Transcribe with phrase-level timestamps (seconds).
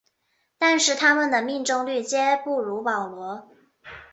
[0.57, 3.47] 但是它们的命中率皆不如保罗。